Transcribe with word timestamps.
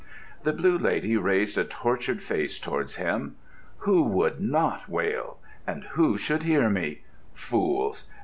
The 0.41 0.51
Blue 0.51 0.79
Lady 0.79 1.15
raised 1.15 1.59
a 1.59 1.63
tortured 1.63 2.23
face 2.23 2.57
towards 2.57 2.95
him. 2.95 3.35
"Who 3.85 4.01
would 4.01 4.39
not 4.41 4.89
wail? 4.89 5.37
And 5.67 5.83
who 5.93 6.17
should 6.17 6.41
hear 6.41 6.71
me? 6.71 7.01
Fools! 7.35 8.05